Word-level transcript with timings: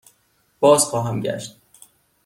بازخواهم 0.59 1.19
گشت. 1.19 1.57